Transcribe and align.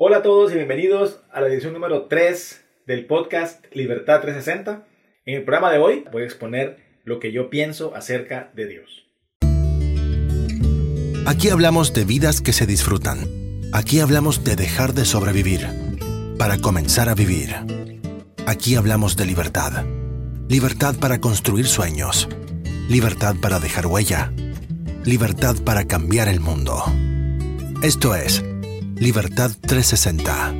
Hola 0.00 0.18
a 0.18 0.22
todos 0.22 0.52
y 0.52 0.54
bienvenidos 0.54 1.18
a 1.32 1.40
la 1.40 1.48
edición 1.48 1.72
número 1.72 2.02
3 2.02 2.64
del 2.86 3.06
podcast 3.06 3.64
Libertad 3.72 4.20
360. 4.20 4.86
En 5.26 5.34
el 5.34 5.42
programa 5.42 5.72
de 5.72 5.78
hoy 5.78 6.04
voy 6.12 6.22
a 6.22 6.24
exponer 6.24 6.78
lo 7.02 7.18
que 7.18 7.32
yo 7.32 7.50
pienso 7.50 7.96
acerca 7.96 8.52
de 8.54 8.68
Dios. 8.68 9.08
Aquí 11.26 11.48
hablamos 11.48 11.94
de 11.94 12.04
vidas 12.04 12.40
que 12.40 12.52
se 12.52 12.64
disfrutan. 12.64 13.26
Aquí 13.72 13.98
hablamos 13.98 14.44
de 14.44 14.54
dejar 14.54 14.94
de 14.94 15.04
sobrevivir 15.04 15.66
para 16.38 16.58
comenzar 16.58 17.08
a 17.08 17.16
vivir. 17.16 17.56
Aquí 18.46 18.76
hablamos 18.76 19.16
de 19.16 19.26
libertad. 19.26 19.84
Libertad 20.48 20.94
para 21.00 21.20
construir 21.20 21.66
sueños. 21.66 22.28
Libertad 22.88 23.34
para 23.42 23.58
dejar 23.58 23.88
huella. 23.88 24.32
Libertad 25.04 25.56
para 25.64 25.88
cambiar 25.88 26.28
el 26.28 26.38
mundo. 26.38 26.84
Esto 27.82 28.14
es 28.14 28.44
Libertad 29.00 29.52
360. 29.60 30.54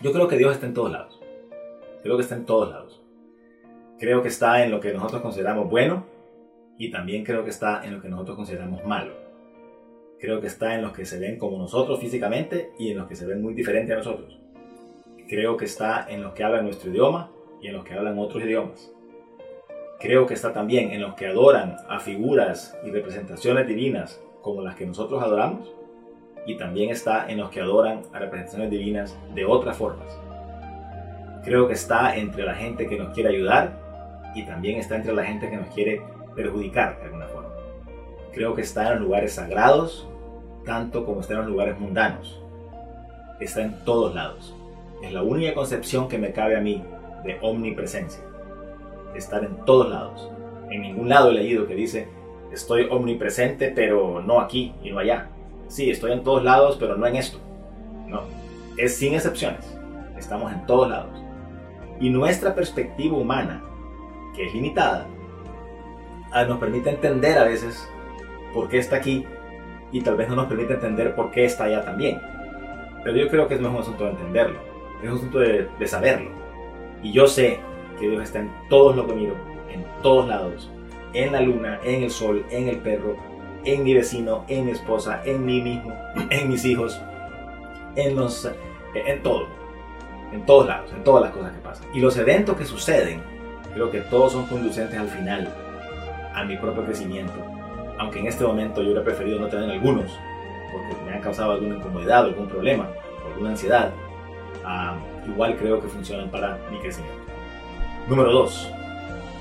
Yo 0.00 0.12
creo 0.12 0.28
que 0.28 0.38
Dios 0.38 0.54
está 0.54 0.64
en 0.64 0.72
todos 0.72 0.90
lados. 0.90 1.20
Creo 2.02 2.16
que 2.16 2.22
está 2.22 2.36
en 2.36 2.46
todos 2.46 2.70
lados. 2.70 3.02
Creo 3.98 4.22
que 4.22 4.28
está 4.28 4.64
en 4.64 4.70
lo 4.70 4.80
que 4.80 4.94
nosotros 4.94 5.20
consideramos 5.20 5.68
bueno 5.68 6.06
y 6.78 6.90
también 6.90 7.22
creo 7.22 7.44
que 7.44 7.50
está 7.50 7.84
en 7.84 7.96
lo 7.96 8.00
que 8.00 8.08
nosotros 8.08 8.36
consideramos 8.36 8.82
malo. 8.86 9.12
Creo 10.18 10.40
que 10.40 10.46
está 10.46 10.74
en 10.74 10.80
los 10.80 10.92
que 10.92 11.04
se 11.04 11.18
ven 11.18 11.38
como 11.38 11.58
nosotros 11.58 12.00
físicamente 12.00 12.70
y 12.78 12.92
en 12.92 12.96
los 12.96 13.08
que 13.08 13.16
se 13.16 13.26
ven 13.26 13.42
muy 13.42 13.52
diferentes 13.52 13.92
a 13.92 13.98
nosotros. 13.98 14.40
Creo 15.28 15.58
que 15.58 15.66
está 15.66 16.06
en 16.08 16.22
los 16.22 16.32
que 16.32 16.44
hablan 16.44 16.64
nuestro 16.64 16.90
idioma 16.90 17.30
y 17.60 17.66
en 17.66 17.74
los 17.74 17.84
que 17.84 17.92
hablan 17.92 18.18
otros 18.18 18.42
idiomas. 18.42 18.90
Creo 20.00 20.26
que 20.26 20.32
está 20.32 20.54
también 20.54 20.92
en 20.92 21.02
los 21.02 21.14
que 21.14 21.26
adoran 21.26 21.76
a 21.90 22.00
figuras 22.00 22.74
y 22.86 22.90
representaciones 22.90 23.66
divinas 23.66 24.22
como 24.46 24.62
las 24.62 24.76
que 24.76 24.86
nosotros 24.86 25.20
adoramos 25.20 25.74
y 26.46 26.56
también 26.56 26.90
está 26.90 27.28
en 27.28 27.38
los 27.38 27.50
que 27.50 27.60
adoran 27.60 28.02
a 28.12 28.20
representaciones 28.20 28.70
divinas 28.70 29.18
de 29.34 29.44
otras 29.44 29.76
formas. 29.76 30.06
Creo 31.42 31.66
que 31.66 31.74
está 31.74 32.16
entre 32.16 32.44
la 32.44 32.54
gente 32.54 32.86
que 32.86 32.96
nos 32.96 33.12
quiere 33.12 33.30
ayudar 33.30 34.30
y 34.36 34.44
también 34.44 34.78
está 34.78 34.94
entre 34.94 35.14
la 35.14 35.24
gente 35.24 35.50
que 35.50 35.56
nos 35.56 35.66
quiere 35.74 36.00
perjudicar 36.36 36.96
de 37.00 37.06
alguna 37.06 37.26
forma. 37.26 37.48
Creo 38.32 38.54
que 38.54 38.62
está 38.62 38.86
en 38.86 38.92
los 38.94 39.02
lugares 39.02 39.34
sagrados 39.34 40.06
tanto 40.64 41.04
como 41.04 41.22
está 41.22 41.34
en 41.34 41.40
los 41.40 41.48
lugares 41.48 41.80
mundanos. 41.80 42.40
Está 43.40 43.62
en 43.62 43.84
todos 43.84 44.14
lados. 44.14 44.54
Es 45.02 45.12
la 45.12 45.24
única 45.24 45.54
concepción 45.54 46.06
que 46.06 46.18
me 46.18 46.30
cabe 46.30 46.56
a 46.56 46.60
mí 46.60 46.84
de 47.24 47.36
omnipresencia. 47.42 48.22
Estar 49.16 49.42
en 49.42 49.56
todos 49.64 49.90
lados. 49.90 50.30
En 50.70 50.82
ningún 50.82 51.08
lado 51.08 51.30
he 51.30 51.34
leído 51.34 51.66
que 51.66 51.74
dice 51.74 52.06
estoy 52.52 52.88
omnipresente, 52.90 53.72
pero 53.74 54.22
no 54.22 54.40
aquí 54.40 54.74
y 54.82 54.90
no 54.90 54.98
allá. 54.98 55.28
Sí, 55.68 55.90
estoy 55.90 56.12
en 56.12 56.22
todos 56.22 56.44
lados, 56.44 56.76
pero 56.78 56.96
no 56.96 57.06
en 57.06 57.16
esto. 57.16 57.38
No, 58.06 58.22
es 58.76 58.96
sin 58.96 59.14
excepciones. 59.14 59.76
Estamos 60.16 60.52
en 60.52 60.64
todos 60.66 60.88
lados. 60.88 61.22
Y 62.00 62.10
nuestra 62.10 62.54
perspectiva 62.54 63.16
humana, 63.16 63.62
que 64.34 64.46
es 64.46 64.54
limitada, 64.54 65.06
ah, 66.32 66.44
nos 66.44 66.58
permite 66.58 66.90
entender 66.90 67.38
a 67.38 67.44
veces 67.44 67.88
por 68.52 68.68
qué 68.68 68.78
está 68.78 68.96
aquí 68.96 69.24
y 69.92 70.00
tal 70.00 70.16
vez 70.16 70.28
no 70.28 70.36
nos 70.36 70.46
permite 70.46 70.74
entender 70.74 71.14
por 71.14 71.30
qué 71.30 71.44
está 71.44 71.64
allá 71.64 71.84
también. 71.84 72.20
Pero 73.02 73.16
yo 73.16 73.28
creo 73.28 73.48
que 73.48 73.54
es 73.54 73.60
un 73.60 73.66
asunto 73.66 74.04
de 74.04 74.10
entenderlo, 74.10 74.58
es 75.02 75.10
un 75.10 75.16
asunto 75.16 75.38
de, 75.38 75.68
de 75.78 75.86
saberlo. 75.86 76.30
Y 77.02 77.12
yo 77.12 77.26
sé 77.26 77.60
que 77.98 78.08
Dios 78.08 78.22
está 78.22 78.40
en 78.40 78.50
todos 78.68 78.96
los 78.96 79.06
que 79.06 79.14
miro, 79.14 79.34
en 79.70 79.84
todos 80.02 80.28
lados, 80.28 80.70
en 81.16 81.32
la 81.32 81.40
luna, 81.40 81.80
en 81.82 82.02
el 82.02 82.10
sol, 82.10 82.44
en 82.50 82.68
el 82.68 82.78
perro, 82.78 83.16
en 83.64 83.82
mi 83.82 83.94
vecino, 83.94 84.44
en 84.48 84.66
mi 84.66 84.72
esposa, 84.72 85.22
en 85.24 85.44
mí 85.44 85.60
mismo, 85.62 85.92
en 86.30 86.48
mis 86.48 86.64
hijos, 86.64 87.00
en 87.96 88.14
los, 88.14 88.48
en 88.94 89.22
todo, 89.22 89.46
en 90.32 90.44
todos 90.44 90.66
lados, 90.66 90.92
en 90.92 91.02
todas 91.02 91.24
las 91.24 91.32
cosas 91.32 91.52
que 91.52 91.58
pasan. 91.60 91.86
Y 91.94 92.00
los 92.00 92.16
eventos 92.18 92.56
que 92.56 92.66
suceden, 92.66 93.22
creo 93.72 93.90
que 93.90 94.00
todos 94.02 94.32
son 94.32 94.46
conducentes 94.46 94.98
al 94.98 95.08
final 95.08 95.48
a 96.34 96.44
mi 96.44 96.56
propio 96.56 96.84
crecimiento. 96.84 97.34
Aunque 97.98 98.20
en 98.20 98.26
este 98.26 98.44
momento 98.44 98.82
yo 98.82 98.88
hubiera 98.88 99.02
preferido 99.02 99.38
no 99.38 99.48
tener 99.48 99.70
algunos, 99.70 100.12
porque 100.70 100.94
me 101.06 101.12
han 101.14 101.22
causado 101.22 101.52
alguna 101.52 101.76
incomodidad, 101.76 102.24
algún 102.24 102.46
problema, 102.46 102.90
alguna 103.26 103.50
ansiedad. 103.50 103.90
Ah, 104.64 104.98
igual 105.26 105.56
creo 105.56 105.80
que 105.80 105.88
funcionan 105.88 106.30
para 106.30 106.58
mi 106.70 106.78
crecimiento. 106.80 107.22
Número 108.06 108.30
dos, 108.30 108.70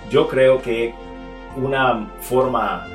yo 0.09 0.27
creo 0.29 0.61
que 0.61 0.93
una 1.55 2.09
forma 2.21 2.87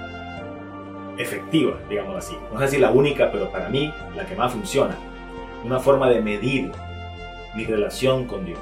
efectiva, 1.19 1.79
digamos 1.89 2.17
así. 2.17 2.37
No 2.53 2.59
sé 2.61 2.69
si 2.69 2.79
la 2.79 2.91
única, 2.91 3.31
pero 3.31 3.51
para 3.51 3.69
mí 3.69 3.93
la 4.15 4.27
que 4.27 4.35
más 4.35 4.53
funciona. 4.53 4.97
Una 5.65 5.79
forma 5.79 6.09
de 6.09 6.21
medir 6.21 6.73
mi 7.55 7.65
relación 7.65 8.27
con 8.27 8.45
Dios. 8.45 8.61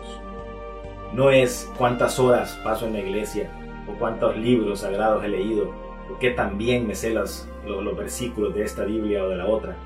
No 1.12 1.30
es 1.30 1.70
cuántas 1.76 2.18
horas 2.18 2.58
paso 2.64 2.86
en 2.86 2.94
la 2.94 3.00
iglesia 3.00 3.50
o 3.88 3.98
cuántos 3.98 4.36
libros 4.36 4.80
sagrados 4.80 5.24
he 5.24 5.28
leído 5.28 5.72
o 6.12 6.18
qué 6.18 6.30
tan 6.30 6.58
bien 6.58 6.86
me 6.86 6.94
sé 6.94 7.10
los, 7.10 7.48
los, 7.66 7.82
los 7.82 7.96
versículos 7.96 8.54
de 8.54 8.64
esta 8.64 8.84
Biblia 8.84 9.24
o 9.24 9.28
de 9.28 9.36
la 9.36 9.46
otra 9.46 9.76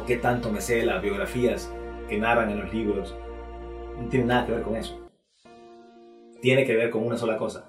o 0.00 0.06
qué 0.06 0.16
tanto 0.16 0.50
me 0.50 0.60
sé 0.60 0.84
las 0.84 1.02
biografías 1.02 1.72
que 2.08 2.18
narran 2.18 2.50
en 2.50 2.60
los 2.60 2.72
libros. 2.72 3.14
No 4.00 4.08
tiene 4.08 4.26
nada 4.26 4.46
que 4.46 4.52
ver 4.52 4.62
con 4.62 4.76
eso. 4.76 4.98
Tiene 6.40 6.64
que 6.64 6.76
ver 6.76 6.90
con 6.90 7.04
una 7.04 7.16
sola 7.16 7.36
cosa. 7.36 7.68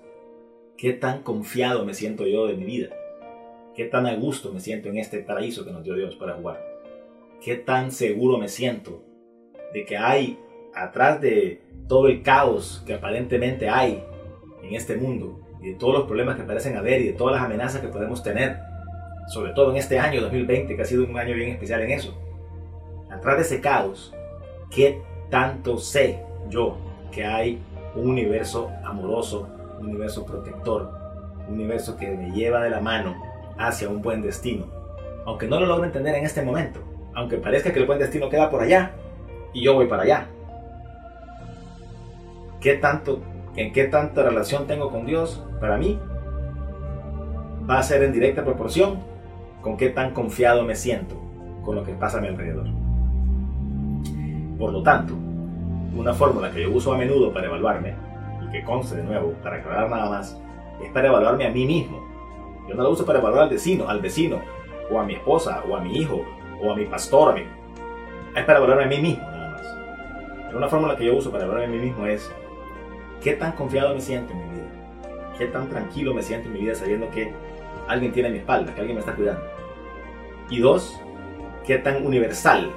¿Qué 0.79 0.93
tan 0.93 1.23
confiado 1.23 1.83
me 1.83 1.93
siento 1.93 2.25
yo 2.25 2.47
de 2.47 2.53
mi 2.53 2.63
vida? 2.63 2.95
¿Qué 3.75 3.83
tan 3.83 4.05
a 4.05 4.15
gusto 4.15 4.53
me 4.53 4.61
siento 4.61 4.87
en 4.87 4.97
este 4.97 5.19
paraíso 5.19 5.65
que 5.65 5.73
nos 5.73 5.83
dio 5.83 5.93
Dios 5.93 6.15
para 6.15 6.35
jugar? 6.35 6.65
¿Qué 7.43 7.57
tan 7.57 7.91
seguro 7.91 8.37
me 8.37 8.47
siento 8.47 9.03
de 9.73 9.83
que 9.83 9.97
hay 9.97 10.39
atrás 10.73 11.19
de 11.19 11.59
todo 11.89 12.07
el 12.07 12.23
caos 12.23 12.81
que 12.87 12.93
aparentemente 12.93 13.67
hay 13.67 14.01
en 14.63 14.73
este 14.73 14.95
mundo 14.95 15.41
y 15.61 15.71
de 15.71 15.75
todos 15.75 15.95
los 15.95 16.05
problemas 16.05 16.37
que 16.37 16.43
parecen 16.43 16.77
haber 16.77 17.01
y 17.01 17.07
de 17.07 17.13
todas 17.13 17.35
las 17.35 17.43
amenazas 17.43 17.81
que 17.81 17.89
podemos 17.89 18.23
tener, 18.23 18.59
sobre 19.27 19.51
todo 19.51 19.71
en 19.71 19.77
este 19.77 19.99
año 19.99 20.21
2020 20.21 20.77
que 20.77 20.81
ha 20.81 20.85
sido 20.85 21.03
un 21.03 21.19
año 21.19 21.35
bien 21.35 21.49
especial 21.49 21.81
en 21.81 21.91
eso? 21.91 22.17
Atrás 23.11 23.35
de 23.35 23.41
ese 23.41 23.59
caos, 23.59 24.15
¿qué 24.73 25.01
tanto 25.29 25.77
sé 25.77 26.21
yo 26.49 26.77
que 27.11 27.25
hay 27.25 27.59
un 27.97 28.11
universo 28.11 28.71
amoroso, 28.85 29.58
un 29.79 29.87
universo 29.87 30.25
protector, 30.25 30.91
un 31.47 31.55
universo 31.55 31.97
que 31.97 32.09
me 32.09 32.31
lleva 32.31 32.61
de 32.61 32.69
la 32.69 32.81
mano 32.81 33.15
hacia 33.57 33.89
un 33.89 34.01
buen 34.01 34.21
destino. 34.21 34.65
Aunque 35.25 35.47
no 35.47 35.59
lo 35.59 35.65
logro 35.65 35.85
entender 35.85 36.15
en 36.15 36.25
este 36.25 36.41
momento, 36.41 36.81
aunque 37.13 37.37
parezca 37.37 37.71
que 37.71 37.79
el 37.79 37.85
buen 37.85 37.99
destino 37.99 38.29
queda 38.29 38.49
por 38.49 38.61
allá 38.61 38.91
y 39.53 39.63
yo 39.63 39.73
voy 39.73 39.87
para 39.87 40.03
allá. 40.03 40.27
¿Qué 42.61 42.75
tanto, 42.75 43.21
¿En 43.55 43.73
qué 43.73 43.85
tanta 43.85 44.23
relación 44.23 44.67
tengo 44.67 44.91
con 44.91 45.05
Dios? 45.05 45.43
Para 45.59 45.77
mí 45.77 45.99
va 47.69 47.79
a 47.79 47.83
ser 47.83 48.03
en 48.03 48.13
directa 48.13 48.43
proporción 48.43 48.99
con 49.61 49.77
qué 49.77 49.89
tan 49.89 50.13
confiado 50.13 50.63
me 50.63 50.75
siento 50.75 51.15
con 51.63 51.75
lo 51.75 51.83
que 51.83 51.93
pasa 51.93 52.17
a 52.17 52.21
mi 52.21 52.27
alrededor. 52.27 52.67
Por 54.57 54.71
lo 54.71 54.83
tanto, 54.83 55.13
una 55.95 56.13
fórmula 56.13 56.51
que 56.51 56.63
yo 56.63 56.71
uso 56.71 56.93
a 56.93 56.97
menudo 56.97 57.33
para 57.33 57.47
evaluarme, 57.47 57.95
que 58.51 58.63
conste 58.63 58.95
de 58.95 59.03
nuevo, 59.03 59.33
para 59.43 59.57
aclarar 59.57 59.89
nada 59.89 60.09
más, 60.09 60.41
es 60.83 60.91
para 60.91 61.07
evaluarme 61.07 61.45
a 61.45 61.49
mí 61.49 61.65
mismo 61.65 62.09
yo 62.69 62.75
no 62.75 62.83
la 62.83 62.89
uso 62.89 63.03
para 63.03 63.17
evaluar 63.17 63.43
al 63.43 63.49
vecino, 63.49 63.89
al 63.89 63.99
vecino, 63.99 64.41
o 64.91 64.99
a 64.99 65.03
mi 65.03 65.15
esposa, 65.15 65.63
o 65.67 65.75
a 65.75 65.81
mi 65.81 65.97
hijo, 65.97 66.23
o 66.61 66.71
a 66.71 66.75
mi 66.75 66.85
pastor. 66.85 67.35
A. 67.35 68.39
Es 68.39 68.45
para 68.45 68.59
evaluarme 68.59 68.83
a 68.83 68.87
mí 68.87 68.99
mismo, 68.99 69.23
nada 69.23 69.51
más. 69.53 69.77
Pero 70.45 70.57
una 70.59 70.67
fórmula 70.67 70.95
que 70.95 71.05
yo 71.05 71.15
uso 71.15 71.31
para 71.31 71.45
evaluarme 71.45 71.75
a 71.75 71.79
mí 71.79 71.87
mismo 71.87 72.05
es 72.05 72.31
qué 73.23 73.33
tan 73.33 73.53
confiado 73.53 73.95
me 73.95 74.01
siento 74.01 74.33
en 74.33 74.39
mi 74.39 74.55
vida. 74.55 74.67
Qué 75.35 75.47
tan 75.47 75.67
tranquilo 75.67 76.13
me 76.13 76.21
siento 76.21 76.47
en 76.47 76.53
mi 76.53 76.59
vida 76.59 76.75
sabiendo 76.75 77.09
que 77.09 77.33
alguien 77.87 78.11
tiene 78.11 78.29
mi 78.29 78.37
espalda, 78.37 78.71
que 78.75 78.81
alguien 78.81 78.97
me 78.97 78.99
está 78.99 79.15
cuidando. 79.15 79.41
Y 80.51 80.59
dos, 80.59 81.01
qué 81.65 81.79
tan 81.79 82.05
universal 82.05 82.69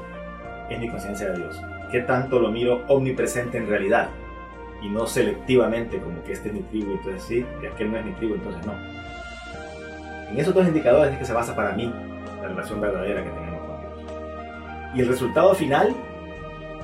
es 0.71 0.81
mi 0.81 0.89
conciencia 0.89 1.33
de 1.33 1.39
Dios. 1.39 1.61
Qué 1.91 2.01
tanto 2.01 2.41
lo 2.41 2.51
miro 2.51 2.81
omnipresente 2.89 3.59
en 3.59 3.69
realidad 3.69 4.09
y 4.83 4.89
no 4.89 5.07
selectivamente 5.07 5.99
como 5.99 6.23
que 6.25 6.33
este 6.33 6.49
es 6.49 6.55
mi 6.55 6.63
tribu, 6.63 6.93
entonces 6.93 7.23
sí, 7.23 7.47
y 7.63 7.67
aquel 7.67 7.93
no 7.93 7.99
es 7.99 8.05
mi 8.05 8.13
tribu, 8.13 8.35
entonces 8.35 8.67
no. 8.67 8.73
En 10.31 10.39
esos 10.39 10.53
dos 10.53 10.67
indicadores 10.67 11.13
es 11.13 11.19
que 11.19 11.25
se 11.25 11.33
basa 11.33 11.55
para 11.55 11.73
mí 11.73 11.93
la 12.41 12.49
relación 12.49 12.81
verdadera 12.81 13.23
que 13.23 13.31
tenemos 13.31 13.61
con 13.67 13.81
Dios. 13.81 13.93
Y 14.95 15.01
el 15.01 15.09
resultado 15.09 15.55
final 15.55 15.95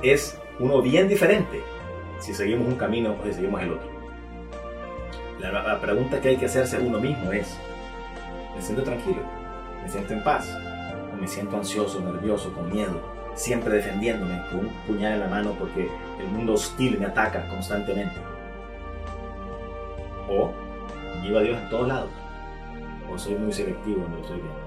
es 0.01 0.39
uno 0.59 0.81
bien 0.81 1.09
diferente 1.09 1.61
si 2.19 2.33
seguimos 2.33 2.67
un 2.67 2.75
camino 2.75 3.15
o 3.19 3.25
si 3.25 3.33
seguimos 3.33 3.61
el 3.61 3.73
otro. 3.73 3.89
La, 5.39 5.51
la 5.51 5.79
pregunta 5.81 6.21
que 6.21 6.29
hay 6.29 6.37
que 6.37 6.45
hacerse 6.45 6.77
a 6.77 6.79
uno 6.79 6.99
mismo 6.99 7.31
es, 7.31 7.57
¿me 8.55 8.61
siento 8.61 8.83
tranquilo? 8.83 9.21
¿Me 9.81 9.89
siento 9.89 10.13
en 10.13 10.23
paz? 10.23 10.53
¿O 11.13 11.17
me 11.17 11.27
siento 11.27 11.57
ansioso, 11.57 11.99
nervioso, 12.01 12.53
con 12.53 12.71
miedo, 12.71 13.01
siempre 13.39 13.73
defendiéndome 13.75 14.41
con 14.49 14.59
un 14.59 14.69
puñal 14.85 15.13
en 15.13 15.19
la 15.21 15.27
mano 15.27 15.55
porque 15.57 15.89
el 16.19 16.27
mundo 16.27 16.53
hostil 16.53 16.99
me 16.99 17.05
ataca 17.05 17.47
constantemente? 17.47 18.15
¿O 20.29 20.51
viva 21.23 21.41
Dios 21.41 21.57
en 21.57 21.69
todos 21.69 21.87
lados? 21.87 22.09
o 23.11 23.17
soy 23.17 23.35
muy 23.35 23.51
selectivo 23.51 24.05
en 24.05 24.11
lo 24.11 24.15
que 24.17 24.21
estoy 24.21 24.37
viendo. 24.37 24.59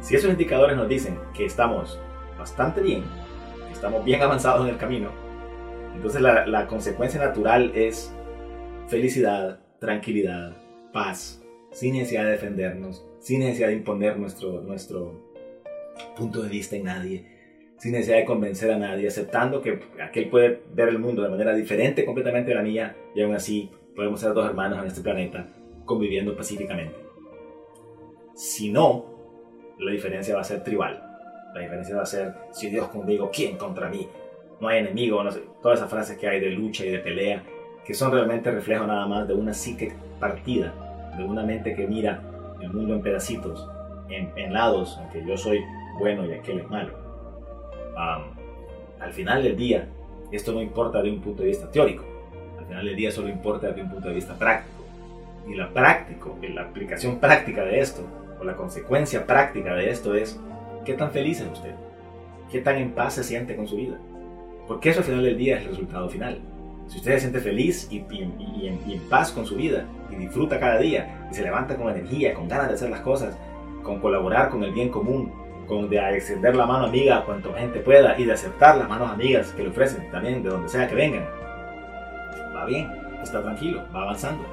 Si 0.00 0.16
esos 0.16 0.30
indicadores 0.30 0.76
nos 0.76 0.88
dicen 0.88 1.18
que 1.34 1.44
estamos 1.44 1.98
bastante 2.38 2.80
bien, 2.80 3.04
que 3.66 3.72
estamos 3.72 4.04
bien 4.04 4.22
avanzados 4.22 4.66
en 4.66 4.74
el 4.74 4.78
camino, 4.78 5.10
entonces 5.94 6.20
la, 6.20 6.46
la 6.46 6.66
consecuencia 6.66 7.20
natural 7.20 7.72
es 7.74 8.12
felicidad, 8.88 9.60
tranquilidad, 9.78 10.56
paz, 10.92 11.42
sin 11.70 11.94
necesidad 11.94 12.24
de 12.24 12.32
defendernos, 12.32 13.04
sin 13.20 13.40
necesidad 13.40 13.68
de 13.68 13.74
imponer 13.74 14.18
nuestro, 14.18 14.60
nuestro 14.62 15.31
punto 16.16 16.42
de 16.42 16.48
vista 16.48 16.76
en 16.76 16.84
nadie, 16.84 17.24
sin 17.78 17.92
necesidad 17.92 18.18
de 18.18 18.24
convencer 18.24 18.70
a 18.70 18.78
nadie, 18.78 19.08
aceptando 19.08 19.60
que 19.60 19.80
aquel 20.00 20.28
puede 20.28 20.62
ver 20.72 20.88
el 20.88 20.98
mundo 20.98 21.22
de 21.22 21.28
manera 21.28 21.54
diferente 21.54 22.04
completamente 22.04 22.50
de 22.50 22.54
la 22.56 22.62
mía 22.62 22.96
y 23.14 23.22
aún 23.22 23.34
así 23.34 23.70
podemos 23.96 24.20
ser 24.20 24.34
dos 24.34 24.46
hermanos 24.46 24.78
en 24.78 24.86
este 24.86 25.00
planeta 25.00 25.48
conviviendo 25.84 26.36
pacíficamente. 26.36 26.94
Si 28.34 28.70
no, 28.70 29.74
la 29.78 29.90
diferencia 29.90 30.34
va 30.34 30.42
a 30.42 30.44
ser 30.44 30.62
tribal. 30.62 31.02
La 31.54 31.60
diferencia 31.60 31.96
va 31.96 32.02
a 32.02 32.06
ser, 32.06 32.34
si 32.52 32.70
Dios 32.70 32.88
conmigo, 32.88 33.30
¿quién 33.32 33.56
contra 33.56 33.88
mí? 33.88 34.08
No 34.60 34.68
hay 34.68 34.78
enemigo, 34.78 35.22
no 35.22 35.30
sé, 35.30 35.42
todas 35.60 35.80
esas 35.80 35.90
frases 35.90 36.16
que 36.16 36.28
hay 36.28 36.40
de 36.40 36.50
lucha 36.50 36.86
y 36.86 36.90
de 36.90 36.98
pelea, 37.00 37.42
que 37.84 37.94
son 37.94 38.12
realmente 38.12 38.50
reflejo 38.50 38.86
nada 38.86 39.06
más 39.06 39.26
de 39.26 39.34
una 39.34 39.52
psique 39.52 39.92
partida, 40.20 41.12
de 41.16 41.24
una 41.24 41.42
mente 41.42 41.74
que 41.74 41.86
mira 41.86 42.22
el 42.60 42.72
mundo 42.72 42.94
en 42.94 43.02
pedacitos, 43.02 43.68
en, 44.14 44.32
en 44.36 44.52
lados, 44.52 45.00
en 45.02 45.08
que 45.10 45.26
yo 45.28 45.36
soy 45.36 45.64
bueno 45.98 46.24
y 46.26 46.32
aquel 46.32 46.60
es 46.60 46.70
malo. 46.70 46.96
al 49.00 49.12
final 49.12 49.42
del 49.42 49.56
día, 49.56 49.88
esto 50.30 50.52
no 50.52 50.62
importa 50.62 51.02
de 51.02 51.10
un 51.10 51.20
punto 51.20 51.42
de 51.42 51.48
vista 51.48 51.70
teórico, 51.70 52.04
al 52.58 52.66
final 52.66 52.84
del 52.86 52.96
día 52.96 53.10
solo 53.10 53.28
importa 53.28 53.70
de 53.70 53.82
un 53.82 53.90
punto 53.90 54.08
de 54.08 54.14
vista 54.14 54.34
práctico. 54.34 54.82
Y 55.48 55.54
la 55.54 55.70
práctico, 55.70 56.38
la 56.40 56.62
aplicación 56.62 57.18
práctica 57.18 57.64
de 57.64 57.80
esto, 57.80 58.02
o 58.40 58.44
la 58.44 58.54
consecuencia 58.54 59.26
práctica 59.26 59.74
de 59.74 59.90
esto 59.90 60.14
es, 60.14 60.38
¿qué 60.84 60.94
tan 60.94 61.10
feliz 61.10 61.40
es 61.40 61.50
usted? 61.50 61.74
¿Qué 62.50 62.60
tan 62.60 62.76
en 62.76 62.92
paz 62.92 63.14
se 63.14 63.24
siente 63.24 63.56
con 63.56 63.66
su 63.66 63.76
vida? 63.76 63.98
Porque 64.68 64.90
eso 64.90 65.00
al 65.00 65.04
final 65.04 65.22
del 65.22 65.36
día 65.36 65.56
es 65.56 65.62
el 65.62 65.70
resultado 65.70 66.08
final. 66.08 66.38
Si 66.86 66.98
usted 66.98 67.14
se 67.14 67.20
siente 67.20 67.40
feliz 67.40 67.88
y, 67.90 68.04
y, 68.10 68.68
en, 68.68 69.00
paz 69.08 69.32
con 69.32 69.46
su 69.46 69.56
vida 69.56 69.86
y 70.10 70.16
disfruta 70.16 70.60
cada 70.60 70.78
día 70.78 71.28
y 71.30 71.34
se 71.34 71.42
levanta 71.42 71.76
con 71.76 71.90
energía, 71.90 72.34
con 72.34 72.48
ganas 72.48 72.68
de 72.68 72.74
hacer 72.74 72.90
las 72.90 73.00
cosas, 73.00 73.36
con 73.82 74.00
colaborar 74.00 74.50
con 74.50 74.62
el 74.64 74.72
bien 74.72 74.88
común, 74.88 75.32
con 75.66 75.88
de 75.88 75.98
extender 76.16 76.54
la 76.54 76.66
mano 76.66 76.86
amiga 76.86 77.18
a 77.18 77.24
cuanto 77.24 77.54
gente 77.54 77.80
pueda 77.80 78.18
y 78.18 78.24
de 78.24 78.32
aceptar 78.32 78.76
las 78.76 78.88
manos 78.88 79.10
amigas 79.10 79.52
que 79.52 79.62
le 79.62 79.70
ofrecen 79.70 80.10
también 80.10 80.42
de 80.42 80.50
donde 80.50 80.68
sea 80.68 80.88
que 80.88 80.94
vengan, 80.94 81.26
va 82.54 82.64
bien, 82.66 82.90
está 83.22 83.42
tranquilo, 83.42 83.82
va 83.94 84.02
avanzando. 84.02 84.44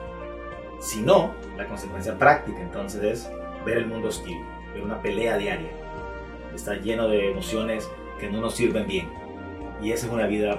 Si 0.80 1.02
no, 1.02 1.31
la 1.58 1.66
consecuencia 1.66 2.18
práctica 2.18 2.62
entonces 2.62 3.04
es 3.04 3.31
ver 3.66 3.80
el 3.80 3.88
mundo 3.88 4.08
hostil, 4.08 4.38
ver 4.74 4.84
una 4.84 5.02
pelea 5.02 5.38
diaria, 5.38 5.70
está 6.56 6.75
lleno 6.75 7.08
de 7.08 7.32
emociones 7.32 7.90
que 8.20 8.30
no 8.30 8.40
nos 8.40 8.56
sirven 8.56 8.88
bien. 8.88 9.10
Y 9.82 9.92
esa 9.92 10.08
es 10.08 10.14
una 10.14 10.28
vida 10.28 10.58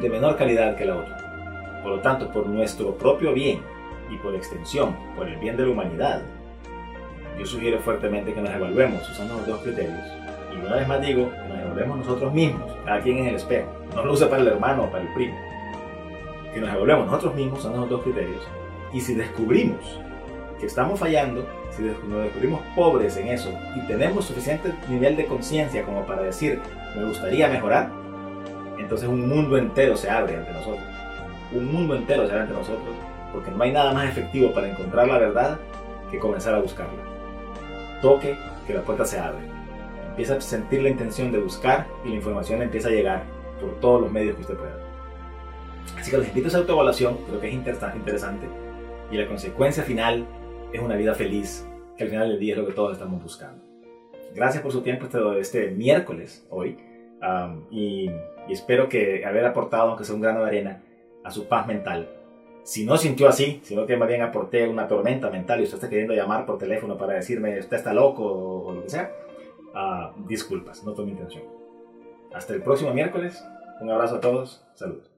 de 0.00 0.10
menor 0.10 0.36
calidad 0.36 0.76
que 0.76 0.84
la 0.84 0.96
otra. 0.96 1.80
Por 1.82 1.92
lo 1.92 2.00
tanto, 2.00 2.30
por 2.30 2.46
nuestro 2.46 2.94
propio 2.96 3.32
bien 3.32 3.60
y 4.10 4.16
por 4.18 4.34
extensión, 4.34 4.96
por 5.16 5.28
el 5.28 5.38
bien 5.38 5.56
de 5.56 5.64
la 5.64 5.72
humanidad, 5.72 6.22
yo 7.38 7.46
sugiero 7.46 7.80
fuertemente 7.80 8.32
que 8.32 8.40
nos 8.40 8.50
evaluemos 8.50 9.08
usando 9.10 9.34
los 9.34 9.46
dos 9.46 9.60
criterios. 9.60 10.00
Y 10.52 10.64
una 10.64 10.76
vez 10.76 10.88
más 10.88 11.00
digo, 11.00 11.30
que 11.30 11.48
nos 11.48 11.58
evaluemos 11.58 11.98
nosotros 11.98 12.32
mismos, 12.32 12.72
cada 12.84 13.00
quien 13.00 13.18
en 13.18 13.26
el 13.26 13.34
espejo. 13.36 13.68
No 13.94 14.04
lo 14.04 14.12
use 14.12 14.26
para 14.26 14.42
el 14.42 14.48
hermano 14.48 14.84
o 14.84 14.90
para 14.90 15.02
el 15.02 15.12
primo. 15.14 15.36
Que 16.52 16.60
nos 16.60 16.70
evaluemos 16.70 17.06
nosotros 17.06 17.34
mismos 17.34 17.58
usando 17.58 17.80
los 17.80 17.90
dos 17.90 18.02
criterios. 18.02 18.46
Y 18.92 19.00
si 19.00 19.14
descubrimos 19.14 20.00
que 20.60 20.66
estamos 20.66 21.00
fallando, 21.00 21.44
si 21.70 21.82
nos 21.82 22.22
descubrimos 22.22 22.60
pobres 22.76 23.16
en 23.16 23.28
eso 23.28 23.50
y 23.74 23.86
tenemos 23.88 24.24
suficiente 24.24 24.72
nivel 24.88 25.16
de 25.16 25.26
conciencia 25.26 25.82
como 25.82 26.06
para 26.06 26.22
decir, 26.22 26.60
me 26.96 27.04
gustaría 27.04 27.48
mejorar, 27.48 27.90
entonces 28.78 29.08
un 29.08 29.28
mundo 29.28 29.58
entero 29.58 29.96
se 29.96 30.08
abre 30.08 30.36
ante 30.36 30.52
nosotros. 30.52 30.84
Un 31.52 31.72
mundo 31.72 31.96
entero 31.96 32.26
se 32.26 32.32
abre 32.32 32.42
ante 32.42 32.54
nosotros, 32.54 32.94
porque 33.32 33.50
no 33.50 33.62
hay 33.62 33.72
nada 33.72 33.92
más 33.92 34.08
efectivo 34.08 34.52
para 34.52 34.70
encontrar 34.70 35.08
la 35.08 35.18
verdad 35.18 35.58
que 36.10 36.18
comenzar 36.18 36.54
a 36.54 36.60
buscarla. 36.60 37.13
Toque 38.04 38.36
que 38.66 38.74
la 38.74 38.82
puerta 38.82 39.06
se 39.06 39.18
abre. 39.18 39.46
Empieza 40.10 40.34
a 40.34 40.40
sentir 40.42 40.82
la 40.82 40.90
intención 40.90 41.32
de 41.32 41.38
buscar 41.38 41.86
y 42.04 42.10
la 42.10 42.16
información 42.16 42.60
empieza 42.60 42.88
a 42.88 42.92
llegar 42.92 43.22
por 43.58 43.80
todos 43.80 44.02
los 44.02 44.12
medios 44.12 44.34
que 44.36 44.42
usted 44.42 44.56
pueda. 44.56 44.78
Así 45.98 46.10
que 46.10 46.18
les 46.18 46.28
invito 46.28 46.46
a 46.46 46.50
esa 46.50 46.58
autoevaluación, 46.58 47.16
creo 47.26 47.40
que 47.40 47.48
es 47.48 47.54
interesante. 47.54 48.46
Y 49.10 49.16
la 49.16 49.26
consecuencia 49.26 49.84
final 49.84 50.26
es 50.74 50.82
una 50.82 50.96
vida 50.96 51.14
feliz, 51.14 51.66
que 51.96 52.04
al 52.04 52.10
final 52.10 52.28
del 52.28 52.38
día 52.38 52.52
es 52.52 52.58
lo 52.60 52.66
que 52.66 52.74
todos 52.74 52.92
estamos 52.92 53.22
buscando. 53.22 53.64
Gracias 54.34 54.62
por 54.62 54.70
su 54.70 54.82
tiempo 54.82 55.06
este, 55.06 55.40
este 55.40 55.70
miércoles, 55.70 56.46
hoy. 56.50 56.76
y 57.70 58.10
y 58.46 58.52
espero 58.52 58.88
que 58.88 59.24
haber 59.24 59.46
aportado, 59.46 59.88
aunque 59.88 60.04
sea 60.04 60.14
un 60.14 60.20
grano 60.20 60.40
de 60.40 60.46
arena, 60.46 60.82
a 61.22 61.30
su 61.30 61.46
paz 61.46 61.66
mental. 61.66 62.08
Si 62.64 62.86
no 62.86 62.96
sintió 62.96 63.28
así, 63.28 63.60
sino 63.62 63.86
que 63.86 63.96
más 63.98 64.08
bien 64.08 64.22
aporté 64.22 64.66
una 64.66 64.88
tormenta 64.88 65.28
mental 65.28 65.60
y 65.60 65.64
usted 65.64 65.76
está 65.76 65.90
queriendo 65.90 66.14
llamar 66.14 66.46
por 66.46 66.56
teléfono 66.56 66.96
para 66.96 67.12
decirme 67.12 67.58
usted 67.60 67.76
está 67.76 67.92
loco 67.92 68.24
o, 68.24 68.72
lo 68.72 68.82
que 68.82 68.88
sea, 68.88 69.12
uh, 69.74 70.26
disculpas, 70.26 70.82
no 70.82 70.94
fue 70.94 71.04
mi 71.04 71.10
intención. 71.10 71.42
Hasta 72.34 72.54
el 72.54 72.62
próximo 72.62 72.94
miércoles, 72.94 73.38
un 73.82 73.90
abrazo 73.90 74.16
a 74.16 74.20
todos, 74.20 74.64
saludos. 74.74 75.10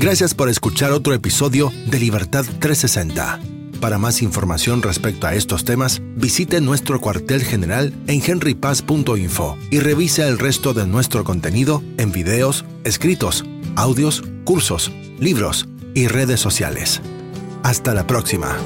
Gracias 0.00 0.34
por 0.34 0.48
escuchar 0.48 0.92
otro 0.92 1.12
episodio 1.12 1.70
de 1.90 1.98
Libertad 1.98 2.46
360. 2.58 3.38
Para 3.82 3.98
más 3.98 4.22
información 4.22 4.82
respecto 4.82 5.26
a 5.26 5.34
estos 5.34 5.66
temas, 5.66 6.00
visite 6.16 6.62
nuestro 6.62 7.00
cuartel 7.00 7.42
general 7.42 7.92
en 8.06 8.22
henrypaz.info 8.26 9.58
y 9.70 9.80
revise 9.80 10.26
el 10.26 10.38
resto 10.38 10.72
de 10.72 10.86
nuestro 10.86 11.22
contenido 11.22 11.82
en 11.98 12.12
videos, 12.12 12.64
escritos, 12.84 13.44
audios, 13.76 14.22
cursos, 14.44 14.90
libros 15.18 15.69
y 15.94 16.08
redes 16.08 16.40
sociales. 16.40 17.00
Hasta 17.62 17.94
la 17.94 18.06
próxima. 18.06 18.56